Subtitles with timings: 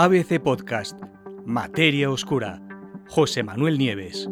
[0.00, 0.96] ABC Podcast,
[1.44, 2.62] Materia Oscura,
[3.08, 4.28] José Manuel Nieves.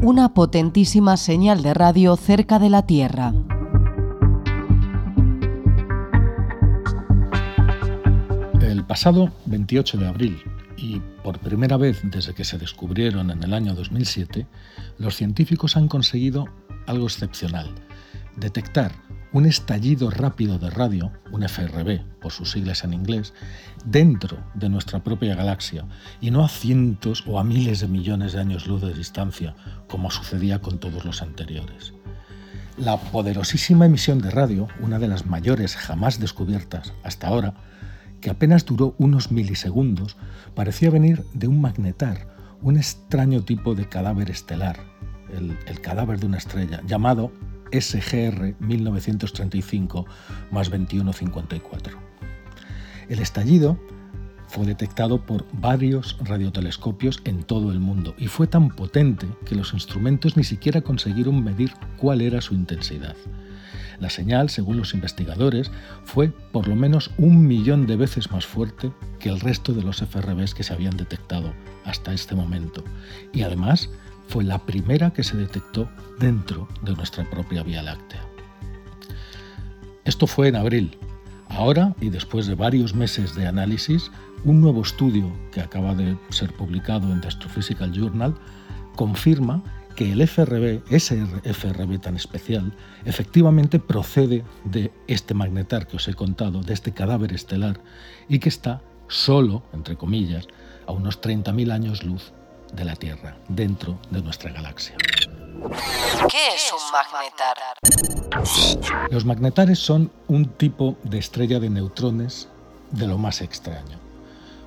[0.00, 3.32] Una potentísima señal de radio cerca de la Tierra.
[8.60, 10.40] El pasado 28 de abril,
[10.76, 14.46] y por primera vez desde que se descubrieron en el año 2007,
[14.98, 16.44] los científicos han conseguido
[16.86, 17.74] algo excepcional,
[18.36, 18.92] detectar
[19.34, 23.34] un estallido rápido de radio, un FRB por sus siglas en inglés,
[23.84, 25.84] dentro de nuestra propia galaxia
[26.20, 29.56] y no a cientos o a miles de millones de años luz de distancia,
[29.88, 31.92] como sucedía con todos los anteriores.
[32.78, 37.54] La poderosísima emisión de radio, una de las mayores jamás descubiertas hasta ahora,
[38.20, 40.16] que apenas duró unos milisegundos,
[40.54, 42.28] parecía venir de un magnetar,
[42.62, 44.78] un extraño tipo de cadáver estelar,
[45.36, 47.32] el, cadáver de una estrella, llamado
[47.72, 50.06] SGR 1935
[50.50, 51.98] más 2154.
[53.08, 53.78] El estallido
[54.48, 59.72] fue detectado por varios radiotelescopios en todo el mundo y fue tan potente que los
[59.72, 63.16] instrumentos ni siquiera consiguieron medir cuál era su intensidad.
[63.98, 65.70] La señal, según los investigadores,
[66.04, 70.02] fue por lo menos un millón de veces más fuerte que el resto de los
[70.02, 71.52] FRBs que se habían detectado
[71.84, 72.84] hasta este momento
[73.32, 73.90] y además
[74.28, 78.24] fue la primera que se detectó dentro de nuestra propia Vía Láctea.
[80.04, 80.98] Esto fue en abril.
[81.48, 84.10] Ahora, y después de varios meses de análisis,
[84.44, 88.34] un nuevo estudio que acaba de ser publicado en The Astrophysical Journal
[88.96, 89.62] confirma
[89.96, 92.72] que el FRB, ese FRB tan especial,
[93.04, 97.80] efectivamente procede de este magnetar que os he contado, de este cadáver estelar,
[98.28, 100.48] y que está solo, entre comillas,
[100.86, 102.32] a unos 30.000 años luz
[102.74, 104.96] de la Tierra, dentro de nuestra galaxia.
[106.30, 107.56] ¿Qué es un magnetar?
[109.10, 112.48] Los magnetares son un tipo de estrella de neutrones
[112.90, 113.98] de lo más extraño.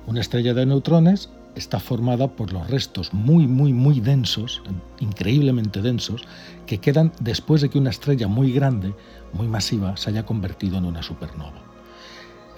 [0.06, 4.62] Una estrella de neutrones está formada por los restos muy, muy, muy densos,
[5.00, 6.22] increíblemente densos,
[6.66, 8.94] que quedan después de que una estrella muy grande,
[9.32, 11.60] muy masiva, se haya convertido en una supernova.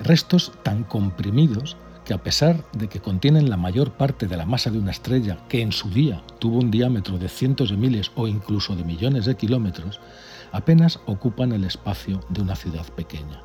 [0.01, 4.71] Restos tan comprimidos que a pesar de que contienen la mayor parte de la masa
[4.71, 8.27] de una estrella que en su día tuvo un diámetro de cientos de miles o
[8.27, 10.01] incluso de millones de kilómetros,
[10.53, 13.43] apenas ocupan el espacio de una ciudad pequeña.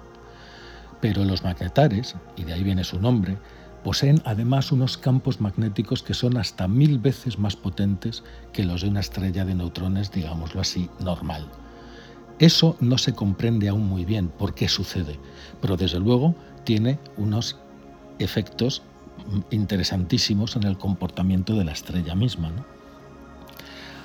[1.02, 3.38] Pero los magnetares, y de ahí viene su nombre,
[3.84, 8.90] poseen además unos campos magnéticos que son hasta mil veces más potentes que los de
[8.90, 11.48] una estrella de neutrones, digámoslo así, normal.
[12.40, 15.20] Eso no se comprende aún muy bien por qué sucede,
[15.62, 17.58] pero desde luego tiene unos
[18.20, 18.82] efectos
[19.50, 22.52] interesantísimos en el comportamiento de la estrella misma.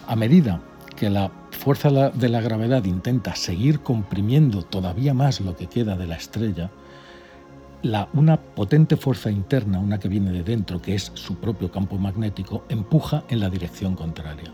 [0.06, 0.60] A medida
[0.96, 6.06] que la fuerza de la gravedad intenta seguir comprimiendo todavía más lo que queda de
[6.06, 6.70] la estrella,
[7.82, 11.96] la, una potente fuerza interna, una que viene de dentro, que es su propio campo
[11.96, 14.52] magnético, empuja en la dirección contraria.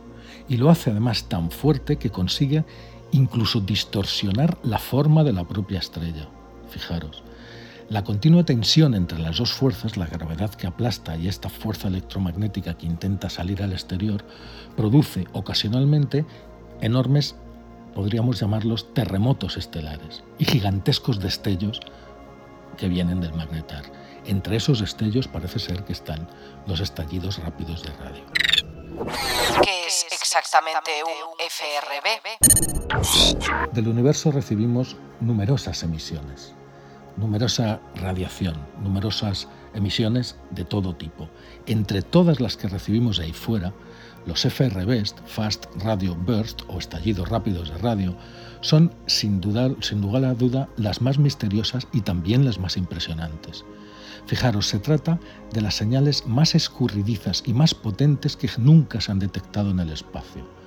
[0.48, 2.64] Y lo hace además tan fuerte que consigue
[3.12, 6.28] incluso distorsionar la forma de la propia estrella.
[6.68, 7.22] Fijaros.
[7.88, 12.76] La continua tensión entre las dos fuerzas, la gravedad que aplasta y esta fuerza electromagnética
[12.76, 14.24] que intenta salir al exterior,
[14.76, 16.26] produce ocasionalmente
[16.80, 17.36] enormes,
[17.94, 21.78] podríamos llamarlos terremotos estelares y gigantescos destellos
[22.76, 23.84] que vienen del magnetar.
[24.24, 26.28] Entre esos destellos parece ser que están
[26.66, 28.24] los estallidos rápidos de radio.
[29.62, 32.32] ¿Qué es exactamente un FRB?
[33.72, 36.56] Del universo recibimos numerosas emisiones
[37.16, 41.28] numerosa radiación, numerosas emisiones de todo tipo.
[41.66, 43.72] Entre todas las que recibimos ahí fuera,
[44.26, 48.16] los FRBs, Fast Radio Burst o estallidos rápidos de radio,
[48.60, 53.64] son sin duda, sin lugar a duda las más misteriosas y también las más impresionantes.
[54.26, 55.20] Fijaros, se trata
[55.52, 59.90] de las señales más escurridizas y más potentes que nunca se han detectado en el
[59.92, 60.65] espacio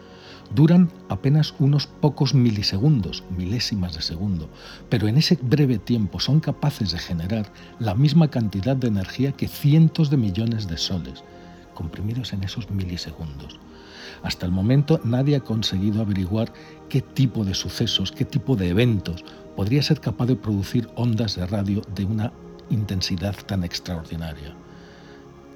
[0.53, 4.49] duran apenas unos pocos milisegundos, milésimas de segundo,
[4.89, 9.47] pero en ese breve tiempo son capaces de generar la misma cantidad de energía que
[9.47, 11.23] cientos de millones de soles,
[11.73, 13.59] comprimidos en esos milisegundos.
[14.23, 16.51] Hasta el momento nadie ha conseguido averiguar
[16.89, 19.23] qué tipo de sucesos, qué tipo de eventos
[19.55, 22.33] podría ser capaz de producir ondas de radio de una
[22.69, 24.53] intensidad tan extraordinaria.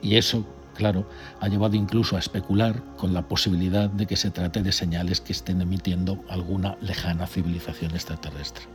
[0.02, 1.08] Y eso claro,
[1.40, 5.34] ha llevado incluso a especular con la posibilidad de que se trate de señales que
[5.34, 8.66] estén emitiendo alguna lejana civilización extraterrestre.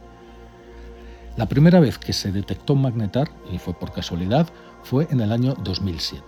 [1.37, 4.49] La primera vez que se detectó un magnetar, y fue por casualidad,
[4.83, 6.25] fue en el año 2007.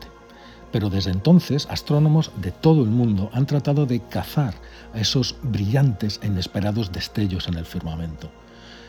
[0.73, 4.55] Pero desde entonces, astrónomos de todo el mundo han tratado de cazar
[4.95, 8.31] a esos brillantes e inesperados destellos en el firmamento.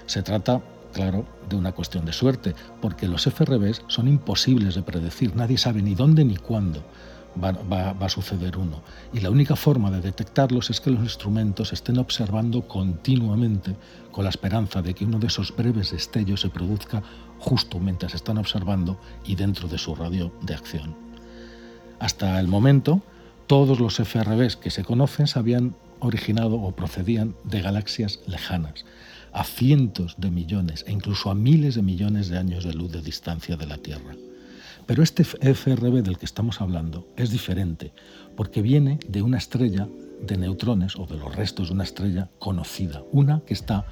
[0.06, 0.62] Se trata
[0.92, 5.82] claro, de una cuestión de suerte, porque los FRBs son imposibles de predecir, nadie sabe
[5.82, 6.84] ni dónde ni cuándo
[7.42, 8.82] va, a suceder uno.
[9.14, 13.76] Y la única forma de detectarlos es que los instrumentos estén observando continuamente
[14.12, 17.02] con la esperanza de que uno de esos breves destellos se produzca
[17.40, 20.96] justo mientras están observando y dentro de su radio de acción.
[22.00, 23.02] Hasta el momento,
[23.48, 28.86] todos los FRBs que se conocen se habían originado o procedían de galaxias lejanas,
[29.34, 33.02] a cientos de millones e incluso a miles de millones de años de luz de
[33.02, 34.16] distancia de la Tierra.
[34.86, 37.94] Pero este FRB del que estamos hablando es diferente,
[38.36, 39.88] porque viene de una estrella
[40.22, 43.86] de neutrones o de los restos de una estrella conocida, una que está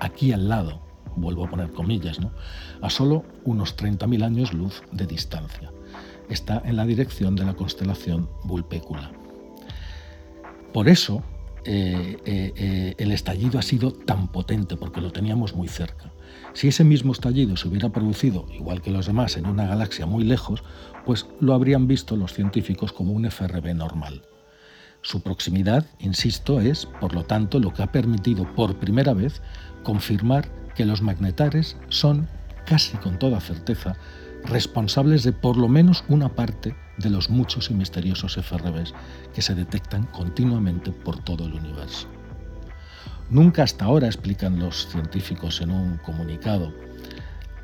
[0.00, 0.80] aquí al lado,
[1.16, 2.32] vuelvo a poner comillas, ¿no?
[2.80, 5.72] a solo unos 30.000 años luz de distancia.
[6.28, 9.10] Está en la dirección de la constelación Vulpecula.
[10.72, 11.22] Por eso
[11.64, 16.12] eh, eh, eh, el estallido ha sido tan potente, porque lo teníamos muy cerca.
[16.54, 20.24] Si ese mismo estallido se hubiera producido, igual que los demás, en una galaxia muy
[20.24, 20.62] lejos,
[21.04, 24.22] pues lo habrían visto los científicos como un FRB normal.
[25.02, 29.42] Su proximidad, insisto, es, por lo tanto, lo que ha permitido por primera vez
[29.82, 32.28] confirmar que los magnetares son,
[32.66, 33.96] casi con toda certeza,
[34.44, 38.94] responsables de por lo menos una parte de los muchos y misteriosos FRBs
[39.34, 42.08] que se detectan continuamente por todo el universo.
[43.30, 46.72] Nunca hasta ahora, explican los científicos en un comunicado,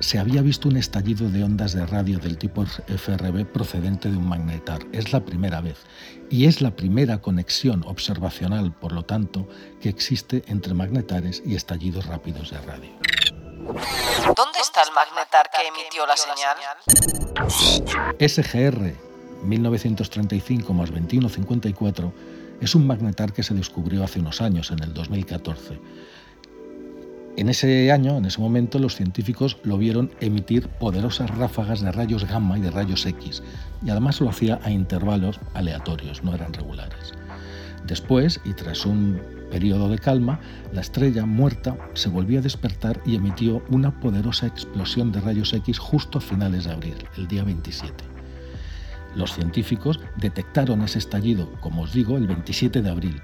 [0.00, 4.28] se había visto un estallido de ondas de radio del tipo FRB procedente de un
[4.28, 4.80] magnetar.
[4.92, 5.78] Es la primera vez.
[6.30, 9.48] Y es la primera conexión observacional, por lo tanto,
[9.80, 13.15] que existe entre magnetares y estallidos rápidos de radio.
[13.66, 16.56] ¿Dónde está el magnetar que emitió la señal?
[18.18, 18.94] SGR
[19.42, 22.12] 1935 más 2154
[22.60, 25.78] es un magnetar que se descubrió hace unos años, en el 2014.
[27.36, 32.24] En ese año, en ese momento, los científicos lo vieron emitir poderosas ráfagas de rayos
[32.24, 33.42] gamma y de rayos X,
[33.84, 37.12] y además lo hacía a intervalos aleatorios, no eran regulares.
[37.86, 40.40] Después, y tras un periodo de calma,
[40.72, 45.78] la estrella muerta se volvió a despertar y emitió una poderosa explosión de rayos X
[45.78, 48.04] justo a finales de abril, el día 27.
[49.14, 53.22] Los científicos detectaron ese estallido, como os digo, el 27 de abril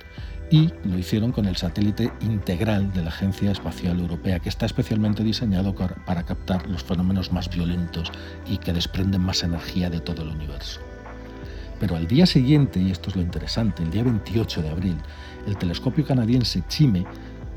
[0.50, 5.24] y lo hicieron con el satélite integral de la Agencia Espacial Europea, que está especialmente
[5.24, 8.12] diseñado para captar los fenómenos más violentos
[8.46, 10.91] y que desprenden más energía de todo el universo.
[11.82, 14.96] Pero al día siguiente, y esto es lo interesante, el día 28 de abril,
[15.48, 17.04] el telescopio canadiense CHIME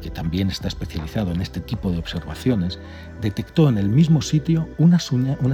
[0.02, 2.80] que también está especializado en este tipo de observaciones,
[3.22, 4.98] detectó en el mismo sitio una,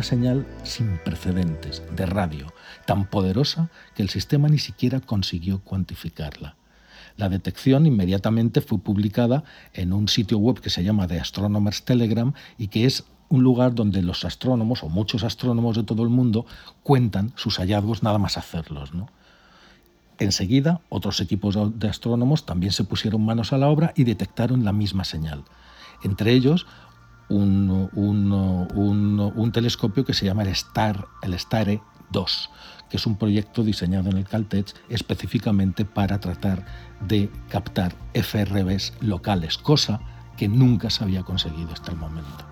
[0.03, 2.53] señal sin precedentes de radio,
[2.85, 6.55] tan poderosa que el sistema ni siquiera consiguió cuantificarla.
[7.17, 9.43] La detección inmediatamente fue publicada
[9.73, 13.73] en un sitio web que se llama The Astronomers Telegram y que es un lugar
[13.73, 16.45] donde los astrónomos o muchos astrónomos de todo el mundo
[16.83, 18.93] cuentan sus hallazgos nada más hacerlos.
[18.93, 19.07] ¿no?
[20.19, 24.73] Enseguida, otros equipos de astrónomos también se pusieron manos a la obra y detectaron la
[24.73, 25.45] misma señal.
[26.03, 26.67] Entre ellos,
[27.29, 27.89] un,
[29.53, 31.81] telescopio que se llama el, Star, el STARE
[32.11, 32.49] 2,
[32.89, 36.65] que es un proyecto diseñado en el Caltech específicamente para tratar
[36.99, 40.01] de captar FRBs locales, cosa
[40.35, 42.50] que nunca se había conseguido hasta el momento.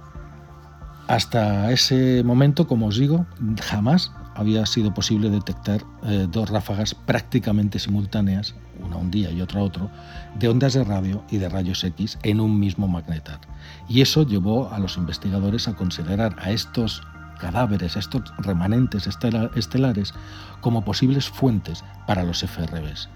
[1.10, 3.26] Hasta ese momento, como os digo,
[3.64, 9.64] jamás había sido posible detectar eh, dos ráfagas prácticamente simultáneas, una un día y otra
[9.64, 9.90] otro,
[10.38, 13.40] de ondas de radio y de rayos X en un mismo magnetar.
[13.88, 17.02] Y eso llevó a los investigadores a considerar a estos
[17.40, 19.10] cadáveres, a estos remanentes
[19.56, 20.14] estelares,
[20.62, 23.10] como posibles fuentes para los FRBs.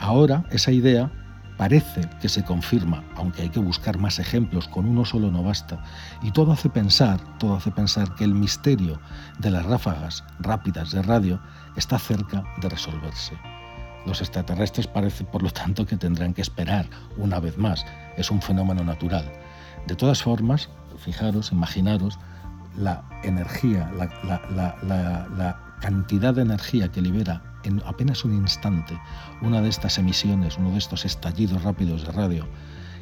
[0.00, 1.12] Ahora esa idea
[1.58, 5.82] Parece que se confirma, aunque hay que buscar más ejemplos, con uno solo no basta,
[6.22, 9.00] y todo hace pensar, todo hace pensar que el misterio
[9.40, 11.40] de las ráfagas rápidas de radio
[11.74, 13.36] está cerca de resolverse.
[14.06, 16.86] Los extraterrestres parece, por lo tanto, que tendrán que esperar
[17.16, 17.84] una vez más.
[18.16, 19.28] Es un fenómeno natural.
[19.88, 22.20] De todas formas, fijaros, imaginaros
[22.76, 28.98] la energía, la cantidad de energía que libera en apenas un instante
[29.42, 32.46] una de estas emisiones, uno de estos estallidos rápidos de radio,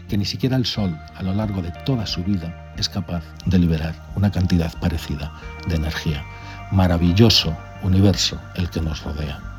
[0.09, 3.59] que ni siquiera el Sol a lo largo de toda su vida es capaz de
[3.59, 5.33] liberar una cantidad parecida
[5.69, 6.25] de energía.
[6.71, 9.56] Maravilloso universo el que nos rodea.